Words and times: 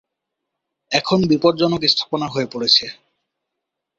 এখন 0.91 1.19
বিপদজনক 1.27 1.81
স্থাপনা 1.85 2.27
হয়ে 2.27 2.47
পড়েছে। 2.53 2.85